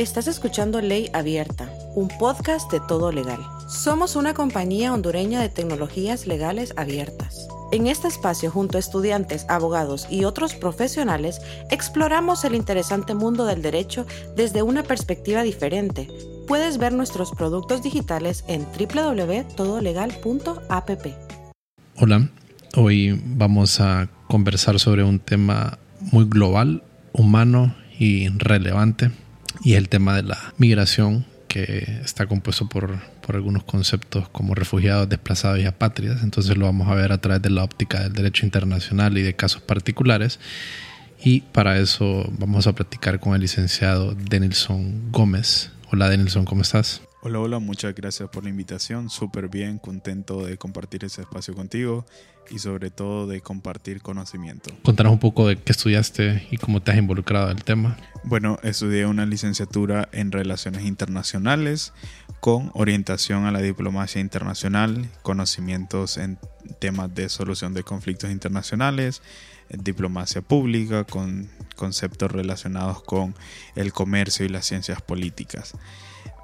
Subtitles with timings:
[0.00, 3.40] Estás escuchando Ley Abierta, un podcast de todo legal.
[3.68, 7.46] Somos una compañía hondureña de tecnologías legales abiertas.
[7.70, 13.60] En este espacio, junto a estudiantes, abogados y otros profesionales, exploramos el interesante mundo del
[13.60, 14.06] derecho
[14.36, 16.08] desde una perspectiva diferente.
[16.48, 21.06] Puedes ver nuestros productos digitales en www.todolegal.app.
[21.96, 22.30] Hola,
[22.74, 25.78] hoy vamos a conversar sobre un tema
[26.10, 29.10] muy global, humano y relevante
[29.62, 35.08] y el tema de la migración que está compuesto por, por, algunos conceptos como refugiados,
[35.08, 36.22] desplazados y apátridas.
[36.22, 39.34] Entonces lo vamos a ver a través de la óptica del derecho internacional y de
[39.34, 40.38] casos particulares.
[41.22, 45.72] Y para eso vamos a platicar con el licenciado Denilson Gómez.
[45.90, 47.02] Hola Denilson, ¿cómo estás?
[47.22, 49.10] Hola, hola, muchas gracias por la invitación.
[49.10, 52.06] Súper bien, contento de compartir ese espacio contigo
[52.48, 54.70] y sobre todo de compartir conocimiento.
[54.82, 57.98] Contanos un poco de qué estudiaste y cómo te has involucrado en el tema.
[58.24, 61.92] Bueno, estudié una licenciatura en Relaciones Internacionales
[62.40, 66.38] con orientación a la diplomacia internacional, conocimientos en
[66.78, 69.20] temas de solución de conflictos internacionales,
[69.68, 73.34] diplomacia pública, con conceptos relacionados con
[73.74, 75.74] el comercio y las ciencias políticas.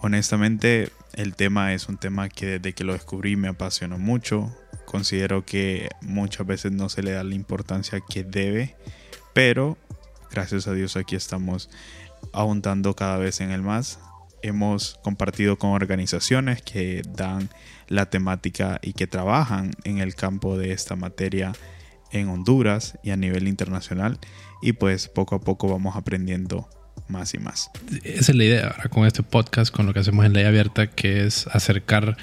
[0.02, 4.54] Honestamente, el tema es un tema que desde que lo descubrí me apasionó mucho.
[4.84, 8.76] Considero que muchas veces no se le da la importancia que debe,
[9.32, 9.76] pero
[10.30, 11.70] gracias a Dios aquí estamos
[12.32, 13.98] ahondando cada vez en el más.
[14.42, 17.48] Hemos compartido con organizaciones que dan
[17.88, 21.52] la temática y que trabajan en el campo de esta materia
[22.12, 24.18] en Honduras y a nivel internacional
[24.62, 26.68] y pues poco a poco vamos aprendiendo
[27.08, 27.70] más y más.
[28.04, 30.88] Esa es la idea ahora con este podcast, con lo que hacemos en Ley Abierta,
[30.88, 32.16] que es acercar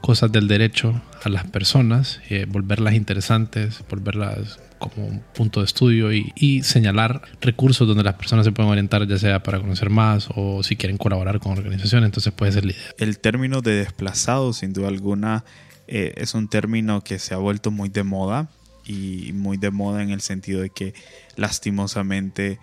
[0.00, 6.12] cosas del derecho a las personas, eh, volverlas interesantes, volverlas como un punto de estudio
[6.12, 10.28] y, y, señalar recursos donde las personas se pueden orientar, ya sea para conocer más
[10.34, 12.08] o si quieren colaborar con organizaciones.
[12.08, 12.82] Entonces puede ser la idea.
[12.98, 15.44] El término de desplazado, sin duda alguna,
[15.86, 18.48] eh, es un término que se ha vuelto muy de moda
[18.84, 20.94] y muy de moda en el sentido de que
[21.36, 22.58] lastimosamente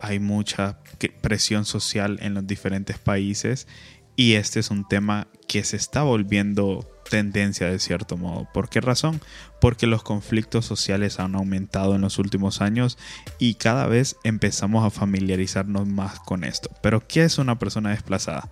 [0.00, 0.78] hay mucha
[1.08, 3.66] presión social en los diferentes países
[4.16, 8.46] y este es un tema que se está volviendo tendencia de cierto modo.
[8.52, 9.20] ¿Por qué razón?
[9.60, 12.98] Porque los conflictos sociales han aumentado en los últimos años
[13.38, 16.70] y cada vez empezamos a familiarizarnos más con esto.
[16.82, 18.50] Pero ¿qué es una persona desplazada?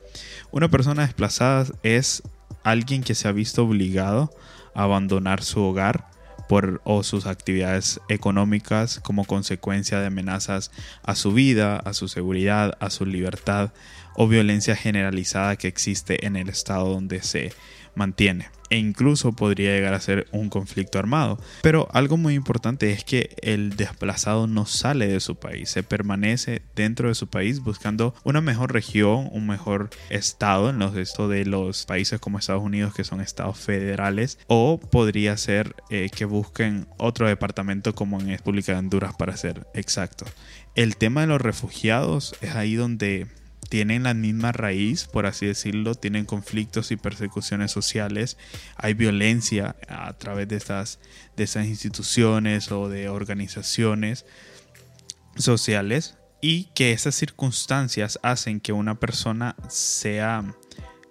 [0.50, 2.22] Una persona desplazada es
[2.64, 4.32] alguien que se ha visto obligado
[4.74, 6.07] a abandonar su hogar
[6.48, 10.70] por, o sus actividades económicas como consecuencia de amenazas
[11.02, 13.70] a su vida, a su seguridad, a su libertad
[14.16, 17.52] o violencia generalizada que existe en el estado donde se
[17.98, 21.38] mantiene e incluso podría llegar a ser un conflicto armado.
[21.62, 26.62] Pero algo muy importante es que el desplazado no sale de su país, se permanece
[26.76, 31.44] dentro de su país buscando una mejor región, un mejor estado en los esto de
[31.44, 36.86] los países como Estados Unidos que son estados federales o podría ser eh, que busquen
[36.98, 40.24] otro departamento como en República de Honduras para ser exacto.
[40.74, 43.26] El tema de los refugiados es ahí donde
[43.68, 48.36] tienen la misma raíz, por así decirlo, tienen conflictos y persecuciones sociales,
[48.76, 51.00] hay violencia a través de estas,
[51.36, 54.24] de esas instituciones o de organizaciones
[55.36, 60.44] sociales y que esas circunstancias hacen que una persona sea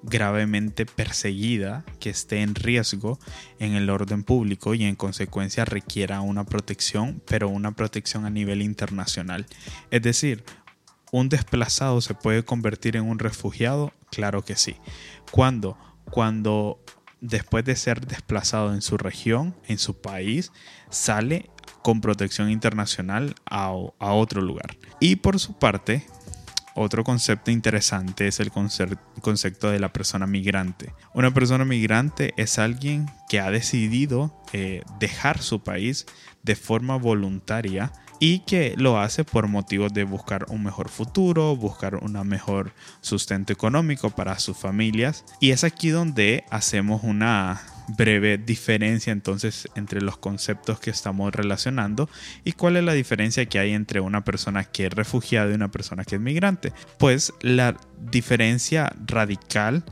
[0.03, 3.19] gravemente perseguida, que esté en riesgo
[3.59, 8.61] en el orden público y en consecuencia requiera una protección, pero una protección a nivel
[8.61, 9.45] internacional.
[9.91, 10.43] Es decir,
[11.11, 13.93] ¿Un desplazado se puede convertir en un refugiado?
[14.11, 14.75] Claro que sí.
[15.31, 15.77] ¿Cuándo?
[16.11, 16.79] Cuando
[17.21, 20.51] después de ser desplazado en su región, en su país,
[20.89, 21.49] sale
[21.81, 24.77] con protección internacional a, otro lugar.
[24.99, 26.05] Y por su parte,
[26.75, 30.93] otro concepto interesante es el concepto de la persona migrante.
[31.13, 36.05] Una persona migrante es alguien que ha decidido eh, dejar su país
[36.43, 41.95] de forma voluntaria y que lo hace por motivos de buscar un mejor futuro, buscar
[41.95, 45.23] un mejor sustento económico para sus familias.
[45.39, 52.09] Y es aquí donde hacemos una breve diferencia entonces entre los conceptos que estamos relacionando
[52.43, 55.71] y cuál es la diferencia que hay entre una persona que es refugiada y una
[55.71, 56.73] persona que es migrante.
[56.97, 57.77] Pues la
[58.11, 59.85] diferencia radical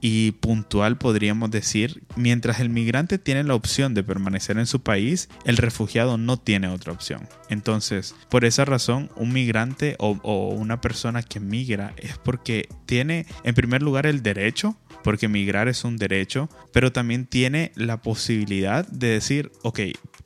[0.00, 5.28] y puntual podríamos decir, mientras el migrante tiene la opción de permanecer en su país,
[5.44, 7.28] el refugiado no tiene otra opción.
[7.48, 10.10] Entonces, por esa razón, un migrante o,
[10.50, 15.84] una persona que migra es porque tiene en primer lugar el derecho porque migrar es
[15.84, 19.80] un derecho, pero también tiene la posibilidad de decir, ok,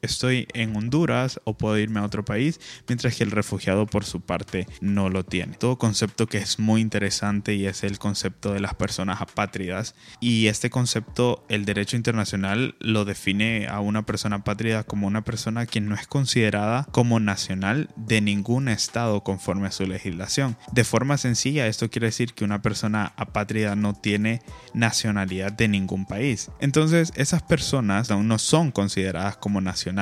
[0.05, 4.21] estoy en Honduras o puedo irme a otro país, mientras que el refugiado por su
[4.21, 5.55] parte no lo tiene.
[5.55, 9.95] Todo concepto que es muy interesante y es el concepto de las personas apátridas.
[10.21, 15.67] Y este concepto, el derecho internacional lo define a una persona apátrida como una persona
[15.67, 20.57] que no es considerada como nacional de ningún estado conforme a su legislación.
[20.73, 24.43] De forma sencilla, esto quiere decir que una persona apátrida no tiene
[24.73, 26.51] nacionalidad de ningún país.
[26.61, 29.94] Entonces, esas personas aún no son consideradas como nacionales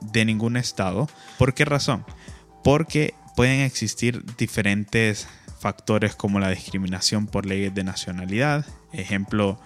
[0.00, 1.08] de ningún estado.
[1.38, 2.04] ¿Por qué razón?
[2.62, 5.28] Porque pueden existir diferentes
[5.58, 9.58] factores como la discriminación por leyes de nacionalidad, ejemplo,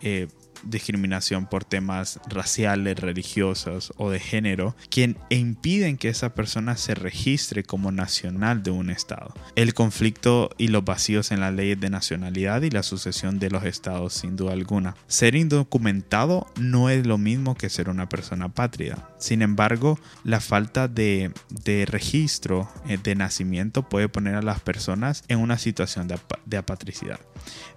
[0.00, 0.28] eh,
[0.64, 7.62] discriminación por temas raciales, religiosos o de género, quien impiden que esa persona se registre
[7.62, 9.34] como nacional de un Estado.
[9.56, 13.64] El conflicto y los vacíos en las leyes de nacionalidad y la sucesión de los
[13.64, 14.96] Estados, sin duda alguna.
[15.06, 18.98] Ser indocumentado no es lo mismo que ser una persona patria.
[19.18, 25.24] Sin embargo, la falta de, de registro eh, de nacimiento puede poner a las personas
[25.28, 27.20] en una situación de, de apatricidad.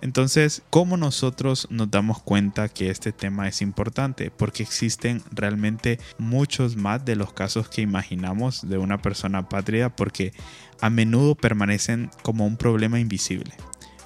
[0.02, 4.30] Entonces, ¿cómo nosotros nos damos cuenta que este tema es importante?
[4.30, 10.34] Porque existen realmente muchos más de los casos que imaginamos de una persona patria porque
[10.82, 13.52] a menudo permanecen como un problema invisible.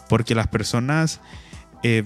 [0.08, 1.20] Porque las personas
[1.84, 2.06] eh,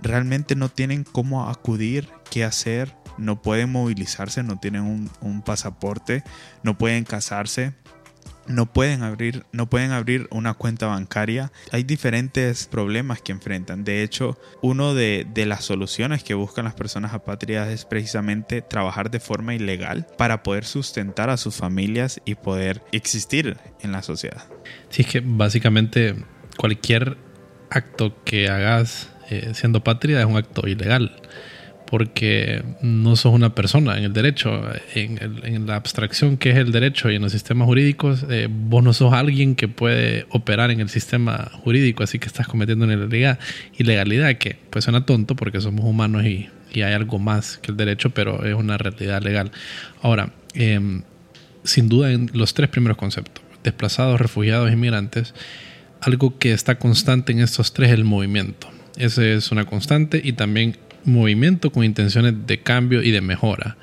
[0.00, 6.24] realmente no tienen cómo acudir, qué hacer, no pueden movilizarse, no tienen un, un pasaporte,
[6.62, 7.74] no pueden casarse,
[8.46, 11.52] no pueden abrir, no pueden abrir una cuenta bancaria.
[11.70, 13.84] Hay diferentes problemas que enfrentan.
[13.84, 19.10] De hecho, una de, de, las soluciones que buscan las personas apátridas es precisamente trabajar
[19.10, 24.44] de forma ilegal para poder sustentar a sus familias y poder existir en la sociedad.
[24.88, 26.14] Sí, es que básicamente
[26.56, 27.16] cualquier
[27.70, 31.16] acto que hagas eh, siendo patria es un acto ilegal
[31.92, 34.62] porque no sos una persona en el derecho,
[34.94, 38.94] en, la abstracción que es el derecho y en los sistemas jurídicos, eh, vos no
[38.94, 43.38] sos alguien que puede operar en el sistema jurídico, así que estás cometiendo una
[43.76, 47.76] ilegalidad, que pues suena tonto porque somos humanos y, y hay algo más que el
[47.76, 49.52] derecho, pero es una realidad legal.
[50.00, 51.02] Ahora, em,
[51.62, 55.34] sin duda en los tres primeros conceptos, desplazados, refugiados, inmigrantes,
[56.00, 58.70] algo que está constante en estos tres es el movimiento.
[58.96, 63.76] Ese es una constante y también movimiento con intenciones de cambio y de mejora.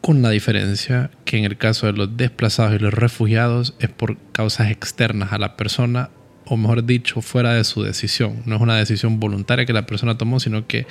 [0.00, 4.16] Con la diferencia que en el caso de los desplazados y los refugiados es por
[4.32, 6.10] causas externas a la persona,
[6.44, 8.42] o mejor dicho, fuera de su decisión.
[8.44, 10.86] No es una decisión voluntaria que la persona tomó, sino que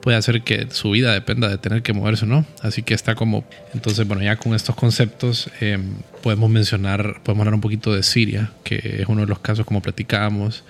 [0.00, 2.46] puede hacer que su vida dependa de tener que moverse o no.
[2.62, 3.44] Así que está como...
[3.74, 5.78] Entonces, bueno, ya con estos conceptos eh,
[6.22, 9.82] podemos mencionar, podemos hablar un poquito de Siria, que es uno de los casos como
[9.82, 10.62] platicábamos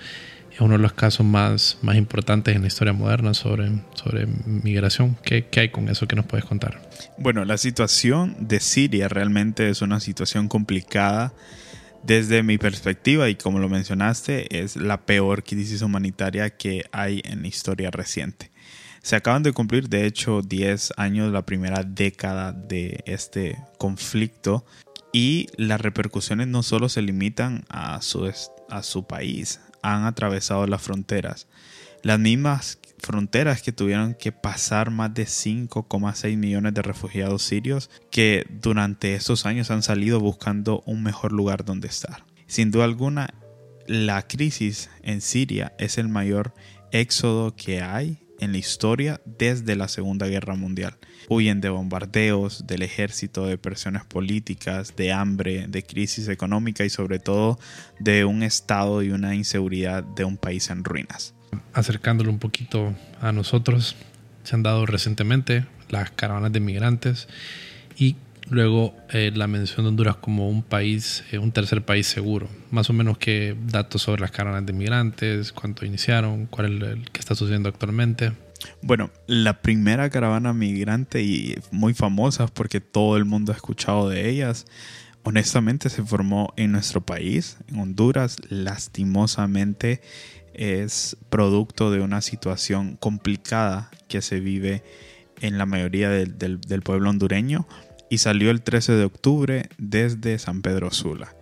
[0.57, 5.15] es uno de los casos más, más importantes en la historia moderna sobre, sobre migración.
[5.23, 6.81] ¿Qué, ¿Qué, hay con eso que nos puedes contar?
[7.19, 11.31] Bueno, la situación de Siria realmente es una situación complicada.
[12.03, 17.43] Desde mi perspectiva, y como lo mencionaste, es la peor crisis humanitaria que hay en
[17.43, 18.49] la historia reciente.
[19.03, 24.65] Se acaban de cumplir, de hecho, 10 años, la primera década de este conflicto,
[25.13, 28.31] y las repercusiones no solo se limitan a su,
[28.69, 29.59] a su país,
[29.93, 31.47] han atravesado las fronteras.
[32.03, 38.45] Las mismas fronteras que tuvieron que pasar más de 5,6 millones de refugiados sirios que
[38.49, 42.25] durante estos años han salido buscando un mejor lugar donde estar.
[42.47, 43.33] Sin duda alguna,
[43.87, 46.53] la crisis en Siria es el mayor
[46.91, 50.97] éxodo que hay en la historia desde la Segunda Guerra Mundial.
[51.29, 57.19] Huyen de bombardeos, del ejército, de presiones políticas, de hambre, de crisis económica y sobre
[57.19, 57.59] todo
[57.99, 61.33] de un estado y una inseguridad de un país en ruinas.
[61.73, 63.95] Acercándolo un poquito a nosotros,
[64.43, 67.27] se han dado recientemente las caravanas de migrantes
[67.97, 68.15] y
[68.49, 72.47] luego eh, la mención de Honduras como un país, eh, un tercer país seguro.
[72.71, 77.11] Más o menos qué datos sobre las caravanas de migrantes, cuánto iniciaron, cuál es el
[77.11, 78.33] que está sucediendo actualmente.
[78.81, 84.29] Bueno, la primera caravana migrante y muy famosa porque todo el mundo ha escuchado de
[84.29, 84.65] ellas,
[85.23, 88.37] honestamente se formó en nuestro país, en Honduras.
[88.49, 90.01] Lastimosamente
[90.53, 94.83] es producto de una situación complicada que se vive
[95.39, 97.67] en la mayoría del pueblo hondureño
[98.09, 101.35] y salió el 13 de octubre desde San Pedro Sula.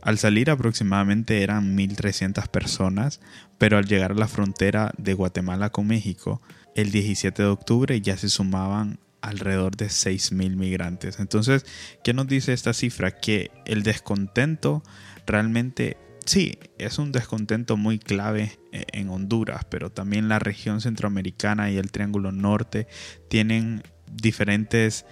[0.00, 3.20] Al salir aproximadamente eran 1.300 personas,
[3.58, 6.40] pero al llegar a la frontera de Guatemala con México,
[6.74, 11.18] el 17 de octubre ya se sumaban alrededor de 6.000 migrantes.
[11.18, 11.66] Entonces,
[12.04, 13.10] ¿qué nos dice esta cifra?
[13.10, 14.82] Que el descontento
[15.26, 21.70] realmente, sí, es un descontento muy clave eh, en Honduras, pero también la región centroamericana
[21.70, 22.86] y el Triángulo Norte
[23.28, 25.04] tienen diferentes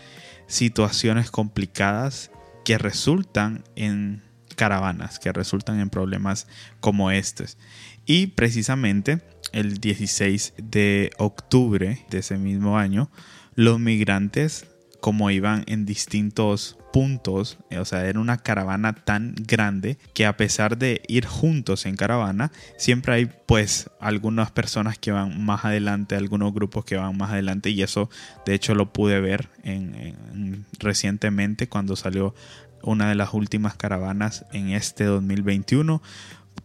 [0.47, 2.31] situaciones complicadas
[2.65, 4.23] que resultan en
[4.57, 6.47] caravanas, que resultan en problemas
[6.81, 7.59] como estos.
[8.07, 9.23] Y precisamente
[9.53, 13.11] el 16 de octubre de ese mismo año,
[13.55, 14.67] los migrantes,
[15.01, 20.79] como iban en distintos puntos, o sea, era una caravana tan grande que a pesar
[20.79, 26.55] de ir juntos en caravana, siempre hay pues algunas personas que van más adelante, algunos
[26.55, 28.09] grupos que van más adelante y eso
[28.47, 32.35] de hecho lo pude ver en, recientemente cuando salió
[32.83, 36.01] una de las últimas caravanas en este 2021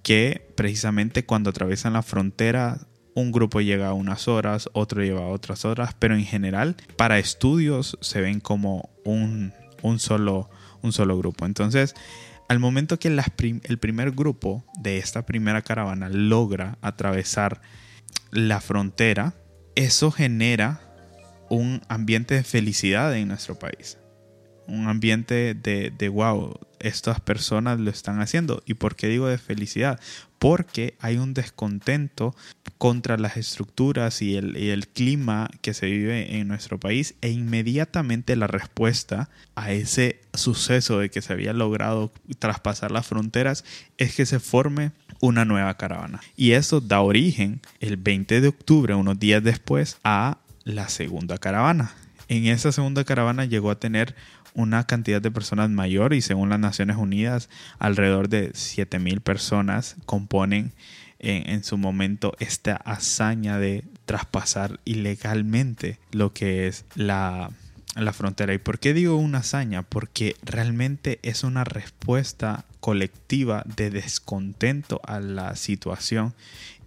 [0.02, 2.78] que precisamente cuando atraviesan la frontera
[3.16, 7.98] un grupo llega a unas horas, otro lleva otras horas, pero en general para estudios
[8.00, 9.52] se ven como un,
[10.00, 10.50] solo,
[10.82, 11.46] un solo grupo.
[11.46, 11.96] Entonces,
[12.50, 17.62] al momento que el primer grupo de esta primera caravana logra atravesar
[18.32, 19.36] la frontera,
[19.76, 20.82] eso genera
[21.50, 23.98] un ambiente de felicidad en nuestro país
[24.72, 28.64] un ambiente de, de, wow, estas personas lo están haciendo.
[28.66, 30.00] ¿Y por qué digo de felicidad?
[30.40, 32.36] Porque hay un descontento
[32.78, 37.30] contra las estructuras y el, y el clima que se vive en nuestro país e
[37.30, 43.64] inmediatamente la respuesta a ese suceso de que se había logrado traspasar las fronteras
[43.98, 46.22] es que se forme una nueva caravana.
[46.36, 51.94] Y eso da origen el 20 de octubre, unos días después, a la segunda caravana.
[52.28, 54.16] En esa segunda caravana llegó a tener
[54.54, 60.74] una cantidad de personas mayor y según las Naciones Unidas alrededor de 7.000 personas componen
[61.20, 67.52] en, su momento esta hazaña de traspasar ilegalmente lo que es la,
[67.96, 68.54] la frontera.
[68.54, 69.84] ¿Y por qué digo una hazaña?
[69.84, 76.34] Porque realmente es una respuesta colectiva de descontento a la situación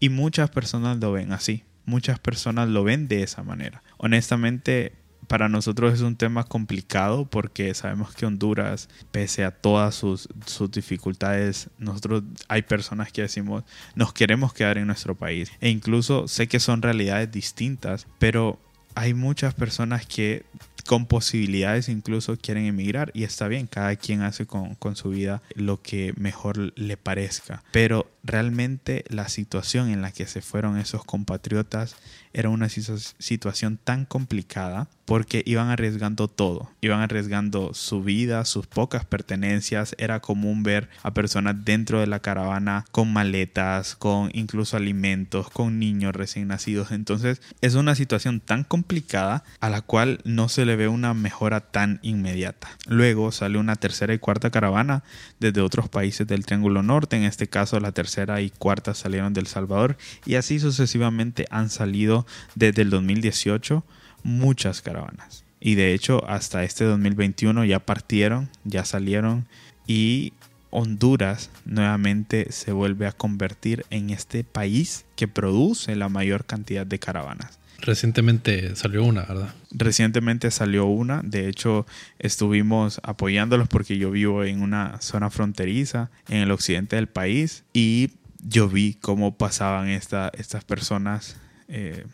[0.00, 1.62] y muchas personas lo ven así.
[1.86, 3.82] Muchas personas lo ven de esa manera.
[3.98, 4.94] Honestamente,
[5.26, 10.70] para nosotros es un tema complicado porque sabemos que Honduras, pese a todas sus, sus,
[10.70, 13.64] dificultades, nosotros hay personas que decimos
[13.94, 15.50] nos queremos quedar en nuestro país.
[15.60, 18.58] E incluso sé que son realidades distintas, pero
[18.94, 20.44] hay muchas personas que
[20.86, 25.42] con posibilidades incluso quieren emigrar y está bien, cada quien hace con, con su vida
[25.54, 27.64] lo que mejor le parezca.
[27.72, 31.96] Pero realmente la situación en la que se fueron esos compatriotas
[32.32, 39.04] era una situación tan complicada porque iban arriesgando todo, iban arriesgando su vida, sus pocas
[39.04, 45.50] pertenencias, era común ver a personas dentro de la caravana con maletas, con incluso alimentos,
[45.50, 50.64] con niños recién nacidos, entonces es una situación tan complicada a la cual no se
[50.64, 52.68] le ve una mejora tan inmediata.
[52.86, 55.04] Luego sale una tercera y cuarta caravana
[55.38, 59.46] desde otros países del Triángulo Norte, en este caso la tercera y cuarta salieron del
[59.46, 63.84] Salvador y así sucesivamente han salido desde el 2018
[64.22, 65.44] muchas caravanas.
[65.60, 69.46] Y de hecho hasta este 2021 ya partieron, ya salieron
[69.86, 70.32] y
[70.70, 76.98] Honduras nuevamente se vuelve a convertir en este país que produce la mayor cantidad de
[76.98, 77.58] caravanas.
[77.84, 79.54] Recientemente salió una, ¿verdad?
[79.70, 81.86] Recientemente salió una, de hecho
[82.18, 88.12] estuvimos apoyándolos porque yo vivo en una zona fronteriza en el occidente del país y
[88.40, 91.36] yo vi cómo pasaban esta, estas personas
[91.68, 92.06] eh,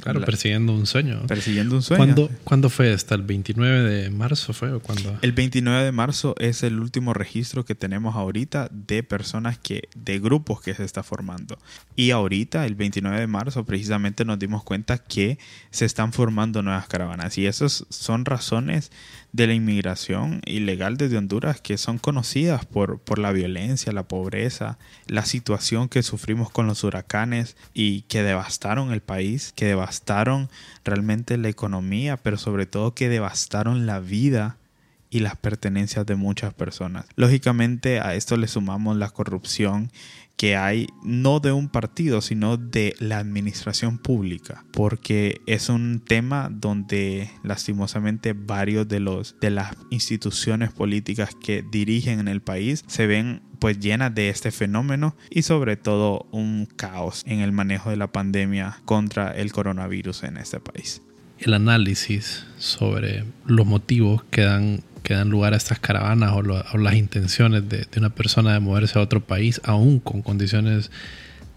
[0.00, 1.26] Claro, persiguiendo un sueño.
[1.26, 2.04] Persiguiendo un sueño.
[2.04, 3.14] ¿Cuándo, ¿Cuándo, fue esta?
[3.14, 5.16] ¿El 29 de marzo fue o cuándo?
[5.22, 10.18] El 29 de marzo es el último registro que tenemos ahorita de personas que, de
[10.18, 11.58] grupos que se está formando.
[11.96, 15.38] Y ahorita, el 29 de marzo, precisamente nos dimos cuenta que
[15.70, 17.38] se están formando nuevas caravanas.
[17.38, 18.90] Y esas son razones
[19.34, 24.78] de la inmigración ilegal desde Honduras que son conocidas por, por la violencia, la pobreza,
[25.08, 30.48] la situación que sufrimos con los huracanes y que devastaron el país, que devastaron
[30.84, 34.56] realmente la economía, pero sobre todo que devastaron la vida
[35.10, 37.06] y las pertenencias de muchas personas.
[37.16, 39.90] Lógicamente a esto le sumamos la corrupción
[40.36, 46.48] que hay no de un partido, sino de la administración pública, porque es un tema
[46.50, 53.06] donde lastimosamente varios de los de las instituciones políticas que dirigen en el país se
[53.06, 57.96] ven pues llenas de este fenómeno y sobre todo un caos en el manejo de
[57.96, 61.00] la pandemia contra el coronavirus en este país.
[61.38, 66.42] El análisis sobre los motivos que dan que dan lugar a estas caravanas o,
[66.78, 70.90] las intenciones de, una persona de moverse a otro país, aún con condiciones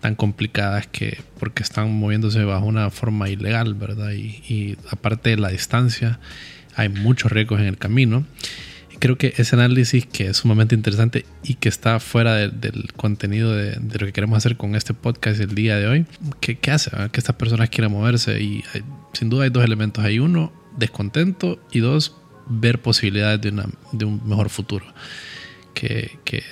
[0.02, 4.12] tan complicadas que porque están moviéndose bajo una forma ilegal, ¿verdad?
[4.12, 6.20] Y, aparte de la distancia,
[6.76, 8.26] hay muchos riesgos en el camino.
[8.94, 13.56] Y creo que ese análisis que es sumamente interesante y que está fuera del contenido
[13.56, 16.06] de, lo que queremos hacer con este podcast el día de hoy,
[16.42, 16.92] ¿qué, qué hace?
[17.14, 18.64] Que estas personas quieran moverse y
[19.14, 20.04] sin duda hay dos elementos.
[20.04, 22.18] Hay uno, descontento y dos,
[22.50, 24.86] ver posibilidades de, una, de un mejor futuro.
[25.74, 26.44] Que, que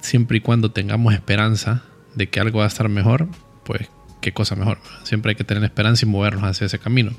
[0.00, 1.82] siempre y cuando tengamos esperanza
[2.14, 3.28] de que algo va a estar mejor,
[3.64, 3.88] pues
[4.22, 4.78] qué cosa mejor.
[5.02, 7.12] Siempre hay que tener esperanza y movernos hacia ese camino.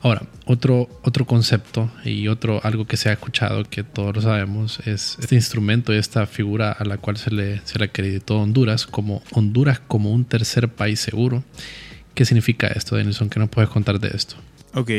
[0.00, 4.80] Ahora, otro, otro concepto y otro algo que se ha escuchado, que todos lo sabemos,
[4.86, 8.86] es este instrumento y esta figura a la cual se le, se le acreditó Honduras
[8.86, 11.44] como Honduras como un tercer país seguro.
[12.14, 13.28] ¿Qué significa esto, Denison?
[13.28, 14.36] ¿Qué nos puedes contar de esto?
[14.74, 14.90] Ok,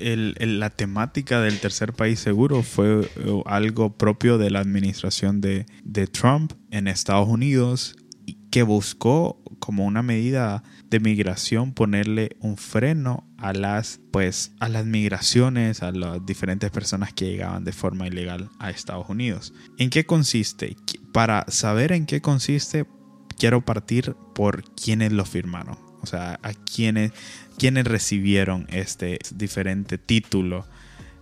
[0.00, 6.06] la temática del tercer país seguro fue eh, algo propio de la administración de, de
[6.06, 7.96] Trump en Estados Unidos
[8.50, 14.84] que buscó como una medida de migración ponerle un freno a las pues a las
[14.86, 19.52] migraciones a las diferentes personas que llegaban de forma ilegal a Estados Unidos.
[19.78, 20.76] ¿En qué consiste?
[21.12, 22.86] Para saber en qué consiste
[23.38, 27.12] quiero partir por quienes lo firmaron, o sea, a quienes
[27.58, 30.64] quienes recibieron este diferente título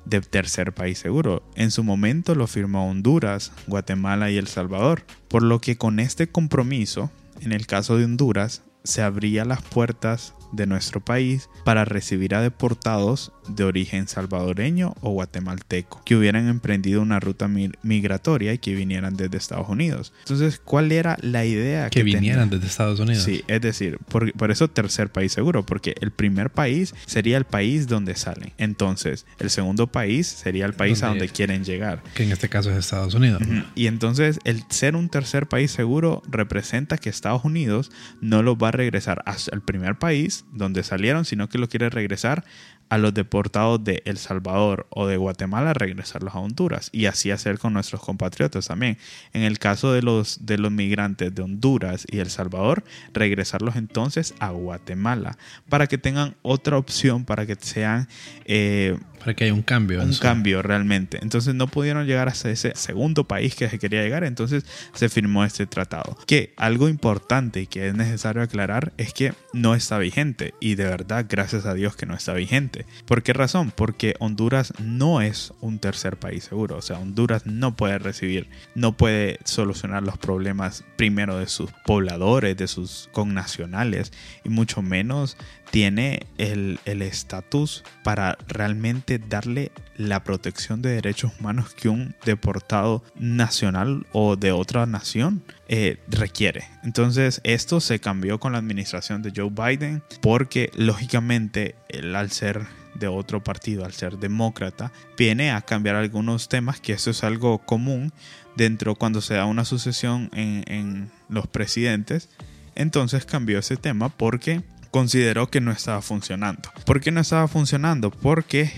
[0.05, 1.43] de tercer país seguro.
[1.57, 6.29] En su momento lo firmó Honduras, Guatemala y El Salvador, por lo que con este
[6.29, 12.35] compromiso, en el caso de Honduras, se abría las puertas de nuestro país para recibir
[12.35, 17.49] a deportados de origen salvadoreño o guatemalteco que hubieran emprendido una ruta
[17.83, 20.13] migratoria y que vinieran desde Estados Unidos.
[20.21, 21.91] Entonces, ¿cuál era la idea?
[21.91, 23.23] Que, vinieran desde Estados Unidos.
[23.23, 27.45] Sí, es decir, por, por, eso tercer país seguro, porque el primer país sería el
[27.45, 28.53] país donde salen.
[28.59, 32.03] Entonces, el segundo país sería el país a donde quieren llegar.
[32.15, 33.43] Que en este caso es Estados Unidos.
[33.75, 37.91] Y entonces, el ser un tercer país seguro representa que Estados Unidos
[38.21, 42.45] no los va a regresar al primer país donde salieron, sino que lo quiere regresar
[42.89, 47.59] a los deportados de El Salvador o de Guatemala regresarlos a Honduras y así hacer
[47.59, 48.99] con nuestros compatriotas también.
[49.33, 54.35] En el caso de los, de los migrantes de Honduras y El Salvador, regresarlos entonces
[54.39, 55.37] a Guatemala
[55.69, 58.09] para que tengan otra opción, para que sean...
[58.45, 60.03] Eh, para que haya un cambio.
[60.03, 61.19] Un cambio realmente.
[61.23, 65.45] Entonces no pudieron llegar hasta ese segundo país que se quería llegar, entonces se firmó
[65.45, 66.17] este tratado.
[66.27, 70.85] Que algo importante y que es necesario aclarar es que no está vigente y de
[70.85, 72.87] verdad gracias a Dios que no está vigente.
[73.07, 73.73] ¿Por qué razón?
[73.75, 78.97] Porque Honduras no es un tercer país seguro, o sea, Honduras no puede recibir, no
[78.97, 84.13] puede solucionar los problemas primero de sus pobladores, de sus connacionales
[84.45, 85.37] y mucho menos
[85.71, 94.07] tiene el estatus para realmente darle la protección de derechos humanos que un deportado nacional
[94.13, 96.65] o de otra nación eh, requiere.
[96.85, 102.65] Entonces esto se cambió con la administración de Joe Biden porque lógicamente él al ser
[102.95, 107.59] de otro partido, al ser demócrata, viene a cambiar algunos temas, que eso es algo
[107.59, 108.13] común
[108.57, 112.29] dentro cuando se da una sucesión en, en los presidentes.
[112.77, 116.71] Entonces cambió ese tema porque consideró que no estaba funcionando.
[116.85, 118.11] ¿Por qué no estaba funcionando?
[118.11, 118.73] Porque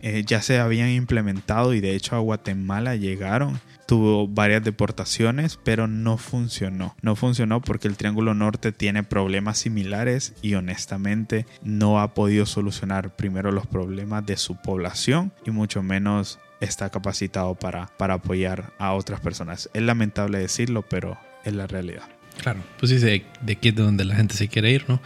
[0.00, 3.60] eh, ya se habían implementado y de hecho a Guatemala llegaron.
[3.86, 6.96] Tuvo varias deportaciones, pero no funcionó.
[7.02, 13.14] No funcionó porque el Triángulo Norte tiene problemas similares y honestamente no ha podido solucionar
[13.14, 18.92] primero los problemas de su población y mucho menos está capacitado para, para apoyar a
[18.92, 19.70] otras personas.
[19.72, 22.04] Es lamentable decirlo, pero es la realidad.
[22.38, 25.00] Claro, pues sí, de, de aquí es de donde la gente se quiere ir, ¿no?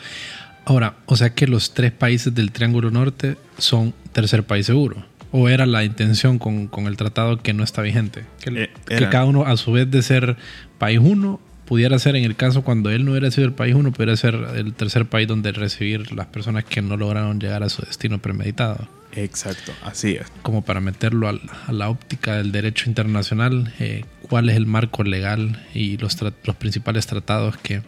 [0.70, 5.04] Ahora, o sea que los tres países del Triángulo Norte son tercer país seguro.
[5.32, 8.24] ¿O era la intención con, el tratado que no está vigente?
[8.40, 10.36] Que, eh, que, cada uno, a su vez de ser
[10.78, 13.90] país uno, pudiera ser en el caso cuando él no hubiera sido el país uno,
[13.90, 17.82] pudiera ser el tercer país donde recibir las personas que no lograron llegar a su
[17.82, 18.86] destino premeditado.
[19.16, 20.28] Exacto, así es.
[20.42, 25.66] Como para meterlo a, la óptica del derecho internacional, eh, cuál es el marco legal
[25.74, 27.82] y los, los principales tratados que,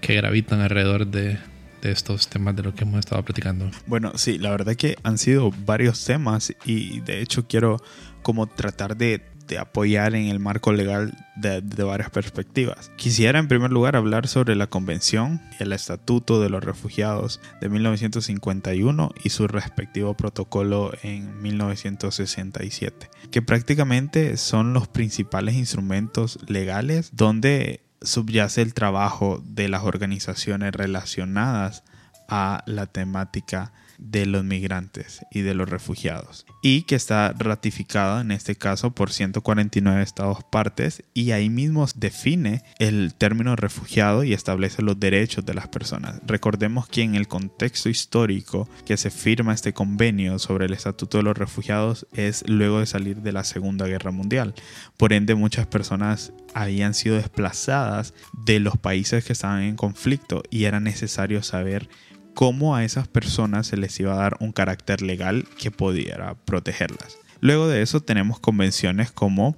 [0.00, 1.38] que gravitan alrededor de,
[1.82, 3.70] de estos temas de lo que hemos estado platicando.
[3.86, 7.78] Bueno, sí, la verdad que han sido varios temas y de hecho quiero
[8.22, 9.22] como tratar de,
[9.58, 12.92] apoyar en el marco legal de, varias perspectivas.
[12.96, 17.68] Quisiera en primer lugar hablar sobre la Convención y el Estatuto de los Refugiados de
[17.68, 27.89] 1951 y su respectivo protocolo en 1967, que prácticamente son los principales instrumentos legales donde
[28.02, 31.84] subyace el trabajo de las organizaciones relacionadas
[32.28, 38.30] a la temática de los migrantes y de los refugiados y que está ratificada en
[38.30, 44.82] este caso por 149 estados partes y ahí mismo define el término refugiado y establece
[44.82, 46.20] los derechos de las personas.
[46.26, 51.24] Recordemos que en el contexto histórico que se firma este convenio sobre el Estatuto de
[51.24, 54.54] los Refugiados es luego de salir de la Segunda Guerra Mundial.
[54.96, 60.64] Por ende muchas personas habían sido desplazadas de los países que estaban en conflicto y
[60.64, 61.88] era necesario saber
[62.34, 67.18] cómo a esas personas se les iba a dar un carácter legal que pudiera protegerlas.
[67.40, 69.56] Luego de eso tenemos convenciones como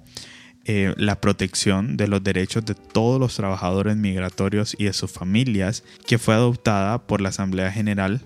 [0.65, 5.83] eh, la protección de los derechos de todos los trabajadores migratorios y de sus familias,
[6.07, 8.21] que fue adoptada por la Asamblea General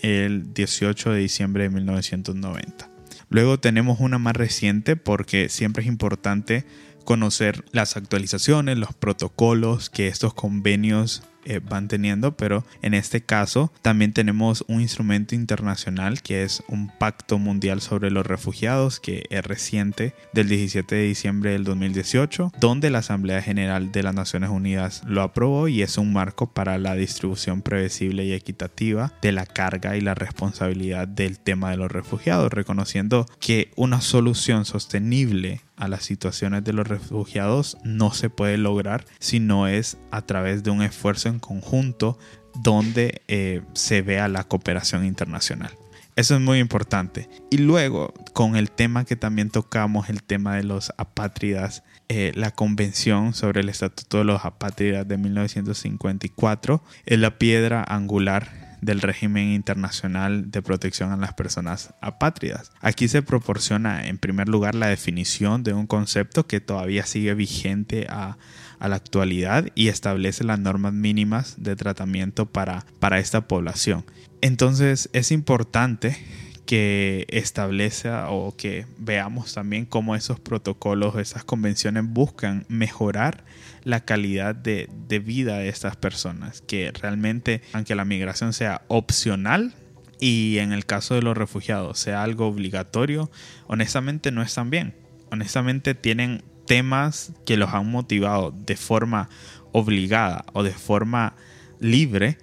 [0.00, 2.90] el 18 de diciembre de 1990.
[3.28, 6.64] Luego tenemos una más reciente porque siempre es importante
[7.04, 13.72] conocer las actualizaciones, los protocolos que estos convenios eh, van teniendo, pero en este caso
[13.82, 19.44] también tenemos un instrumento internacional que es un pacto mundial sobre los refugiados que es
[19.44, 25.02] reciente del 17 de diciembre del 2018, donde la Asamblea General de las Naciones Unidas
[25.06, 29.96] lo aprobó y es un marco para la distribución previsible y equitativa de la carga
[29.96, 36.04] y la responsabilidad del tema de los refugiados, reconociendo que una solución sostenible a las
[36.04, 40.82] situaciones de los refugiados no se puede lograr si no es a través de un
[40.82, 42.18] esfuerzo en conjunto
[42.54, 45.70] donde eh, se vea la cooperación internacional.
[46.16, 47.28] Eso es muy importante.
[47.50, 52.50] Y luego, con el tema que también tocamos, el tema de los apátridas, eh, la
[52.50, 59.50] Convención sobre el Estatuto de los Apátridas de 1954 es la piedra angular del régimen
[59.50, 62.72] internacional de protección a las personas apátridas.
[62.80, 68.06] Aquí se proporciona en primer lugar la definición de un concepto que todavía sigue vigente
[68.08, 68.36] a,
[68.80, 74.06] la actualidad y establece las normas mínimas de tratamiento para, para esta población.
[74.40, 76.16] Entonces es importante
[76.64, 83.44] que establezca o que veamos también cómo esos protocolos, esas convenciones buscan mejorar
[83.84, 84.88] la calidad de,
[85.24, 89.74] vida de estas personas, que realmente, aunque la migración sea opcional,
[90.20, 93.30] y en el caso de los refugiados sea algo obligatorio,
[93.66, 94.94] honestamente no están bien.
[95.30, 99.30] Honestamente tienen temas que los han motivado de forma
[99.72, 101.34] obligada o de forma
[101.80, 102.36] libre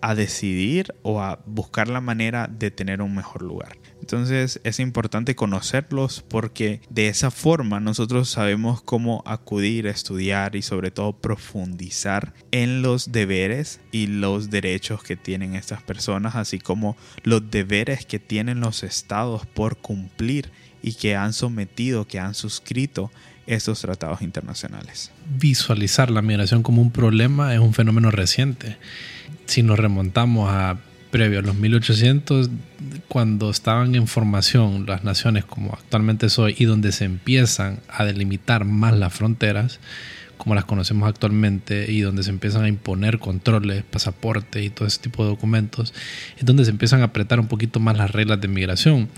[0.00, 3.76] a decidir o a buscar la manera de tener un mejor lugar.
[4.06, 10.62] Entonces es importante conocerlos porque de esa forma nosotros sabemos cómo acudir a estudiar y
[10.62, 16.96] sobre todo profundizar en los deberes y los derechos que tienen estas personas, así como
[17.24, 20.52] los deberes que tienen los estados por cumplir
[20.84, 23.10] y que han sometido, que han suscrito
[23.48, 25.10] estos tratados internacionales.
[25.36, 28.76] Visualizar la migración como un problema es un fenómeno reciente.
[29.46, 30.78] Si nos remontamos a
[31.10, 32.50] previo a los 1800,
[33.08, 38.64] cuando estaban en formación las naciones como actualmente soy y donde se empiezan a delimitar
[38.64, 39.80] más las fronteras,
[40.36, 45.00] como las conocemos actualmente y donde se empiezan a imponer controles, pasaporte y todo ese
[45.00, 45.94] tipo de documentos,
[46.36, 49.08] es donde se empiezan a apretar un poquito más las reglas de migración.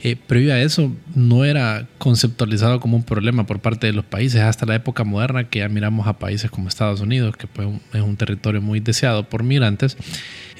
[0.00, 4.40] Eh, previo a eso no era conceptualizado como un problema por parte de los países
[4.40, 8.00] hasta la época moderna que ya miramos a países como Estados Unidos, que pues, es
[8.00, 9.96] un territorio muy deseado por migrantes,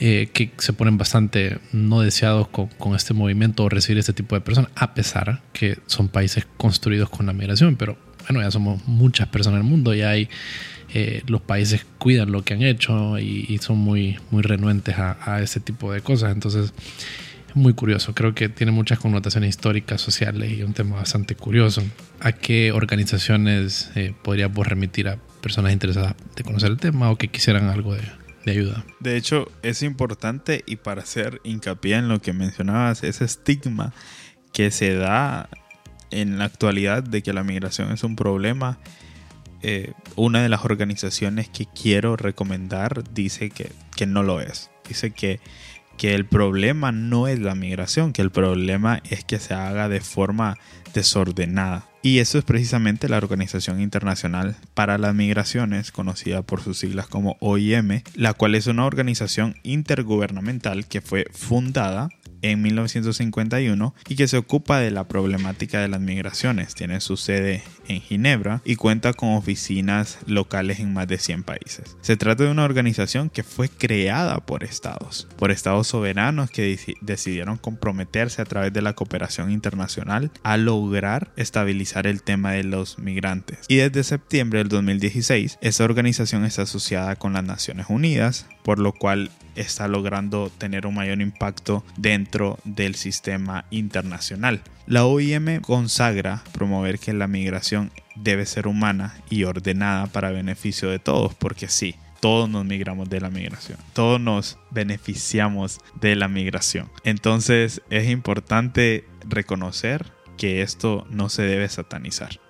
[0.01, 4.35] eh, que se ponen bastante no deseados con, con este movimiento o recibir este tipo
[4.35, 8.87] de personas, a pesar que son países construidos con la migración, pero bueno, ya somos
[8.87, 10.29] muchas personas en el mundo y hay
[10.95, 15.61] eh, los países cuidan lo que han hecho y, son muy, muy renuentes a, ese
[15.61, 16.33] tipo de cosas.
[16.33, 16.73] Entonces,
[17.49, 18.15] es muy curioso.
[18.15, 21.83] Creo que tiene muchas connotaciones históricas, sociales y un tema bastante curioso.
[22.21, 24.15] ¿A qué organizaciones eh,
[24.65, 28.03] remitir a personas interesadas de conocer el tema o que quisieran algo de,
[28.47, 28.85] de ayuda?
[29.01, 33.93] De hecho, es importante y para hacer hincapié en lo que mencionabas, ese estigma
[34.53, 35.51] que se da
[36.11, 38.79] en la actualidad de que la migración es un problema,
[39.63, 43.73] eh, una de las organizaciones que quiero recomendar dice que,
[44.07, 44.71] no lo es.
[44.89, 45.41] Dice que,
[45.97, 50.01] que el problema no es la migración, que el problema es que se haga de
[50.01, 50.57] forma
[50.95, 51.89] desordenada.
[52.01, 57.37] Y eso es precisamente la Organización Internacional para las Migraciones, conocida por sus siglas como
[57.41, 62.09] OIM, la cual es una organización intergubernamental que fue fundada
[62.43, 66.75] en 1951 y que se ocupa de la problemática de las migraciones.
[66.75, 71.97] Tiene su sede en Ginebra y cuenta con oficinas locales en más de 100 países.
[72.01, 77.57] Se trata de una organización que fue creada por estados, por estados soberanos que decidieron
[77.57, 83.61] comprometerse a través de la cooperación internacional a lograr estabilizar el tema de los migrantes.
[83.69, 88.93] Y desde septiembre del 2016, esa organización está asociada con las Naciones Unidas, por lo
[88.93, 94.63] cual está logrando tener un mayor impacto dentro del sistema internacional.
[94.87, 100.99] La OIM consagra promover que la migración debe ser humana y ordenada para beneficio de
[100.99, 106.91] todos, porque sí, todos nos migramos de la migración, todos nos beneficiamos de la migración.
[107.05, 112.41] Entonces es importante reconocer que esto no se debe satanizar.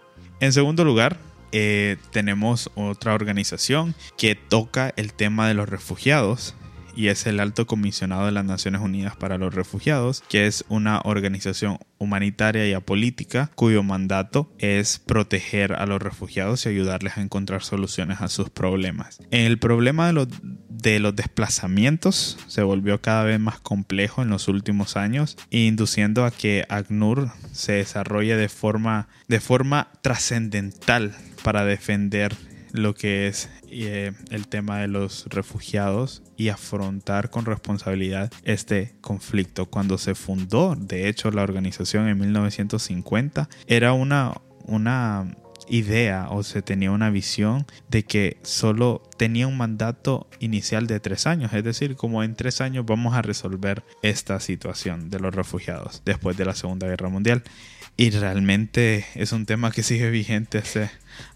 [0.41, 1.19] En segundo lugar,
[1.51, 6.55] eh, tenemos otra organización que toca el tema de los refugiados
[6.99, 11.01] y es el Alto Comisionado de las Naciones Unidas para los Refugiados, que es una
[11.05, 17.63] organización humanitaria y apolítica cuyo mandato es proteger a los refugiados y ayudarles a encontrar
[17.63, 19.21] soluciones a sus problemas.
[19.31, 20.27] El problema de los,
[20.69, 26.33] de los desplazamientos se volvió cada vez más complejo en los últimos años, induciendo a
[26.33, 32.35] que ACNUR se desarrolle de forma trascendental para defender
[32.73, 39.67] lo que es eh, el tema de los refugiados y afrontar con responsabilidad este conflicto.
[39.67, 45.35] Cuando se fundó, de hecho, la organización en 1950, era una, una
[45.69, 51.27] idea o se tenía una visión de que solo tenía un mandato inicial de tres
[51.27, 56.03] años, es decir, como en tres años vamos a resolver esta situación de los refugiados
[56.05, 57.43] después de la Segunda Guerra Mundial.
[57.97, 60.63] Y realmente es un tema que sigue vigente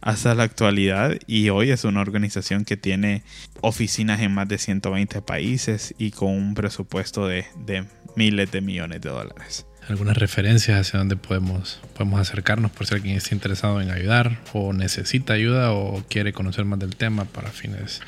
[0.01, 3.23] hasta la actualidad y hoy es una organización que tiene
[3.61, 7.85] oficinas en más de 120 países y con un presupuesto de, de
[8.17, 13.17] miles de millones de dólares algunas referencias hacia dónde podemos, podemos acercarnos por si alguien
[13.17, 18.01] está interesado en ayudar o necesita ayuda o quiere conocer más del tema para fines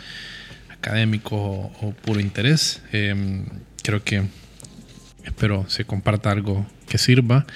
[0.71, 2.83] académicos o, puro interés.
[2.93, 3.47] Em,
[3.83, 4.23] creo que
[5.25, 7.47] espero se comparta algo que sirva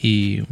[0.00, 0.42] y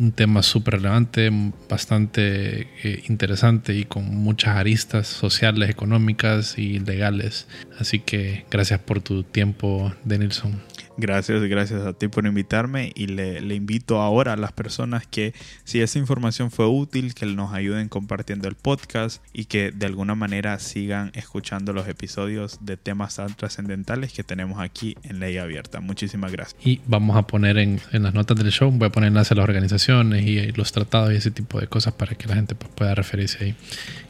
[0.00, 1.30] un tema súper relevante,
[1.68, 7.46] bastante eh, interesante y con muchas aristas sociales, económicas y legales.
[7.78, 10.60] Así que gracias por tu tiempo, Denilson.
[10.96, 15.80] Gracias, gracias a ti por invitarme y le, invito ahora a las personas que si
[15.80, 20.58] esa información fue útil, que nos ayuden compartiendo el podcast y que de alguna manera
[20.60, 25.80] sigan escuchando los episodios de temas tan trascendentales que tenemos aquí en Ley Abierta.
[25.80, 26.56] Muchísimas gracias.
[26.64, 29.44] Y vamos a poner en, las notas del show, voy a poner enlace a las
[29.44, 32.94] organizaciones y, los tratados y ese tipo de cosas para que la gente pues, pueda
[32.94, 33.56] referirse ahí.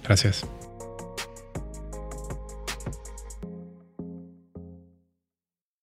[0.03, 0.47] Gracias.